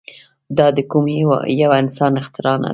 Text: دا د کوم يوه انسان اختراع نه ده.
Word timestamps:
دا 0.57 0.67
د 0.77 0.79
کوم 0.91 1.05
يوه 1.63 1.75
انسان 1.81 2.11
اختراع 2.21 2.55
نه 2.63 2.67
ده. 2.67 2.69